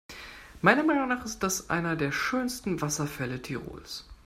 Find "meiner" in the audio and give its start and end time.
0.63-0.81